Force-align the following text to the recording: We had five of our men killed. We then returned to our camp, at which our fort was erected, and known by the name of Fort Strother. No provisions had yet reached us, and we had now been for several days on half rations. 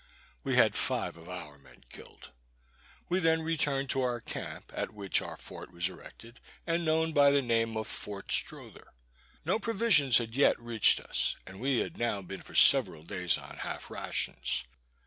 We 0.43 0.55
had 0.55 0.73
five 0.75 1.15
of 1.15 1.29
our 1.29 1.59
men 1.59 1.83
killed. 1.91 2.31
We 3.07 3.19
then 3.19 3.43
returned 3.43 3.91
to 3.91 4.01
our 4.01 4.19
camp, 4.19 4.71
at 4.75 4.95
which 4.95 5.21
our 5.21 5.37
fort 5.37 5.71
was 5.71 5.89
erected, 5.89 6.39
and 6.65 6.83
known 6.83 7.13
by 7.13 7.29
the 7.29 7.43
name 7.43 7.77
of 7.77 7.87
Fort 7.87 8.31
Strother. 8.31 8.93
No 9.45 9.59
provisions 9.59 10.17
had 10.17 10.33
yet 10.33 10.59
reached 10.59 10.99
us, 10.99 11.35
and 11.45 11.59
we 11.59 11.77
had 11.81 11.99
now 11.99 12.23
been 12.23 12.41
for 12.41 12.55
several 12.55 13.03
days 13.03 13.37
on 13.37 13.57
half 13.57 13.91
rations. 13.91 14.63